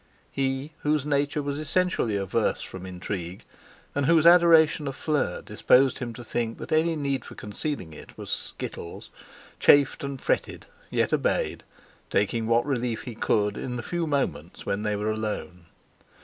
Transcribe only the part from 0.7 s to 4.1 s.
whose nature was essentially averse from intrigue, and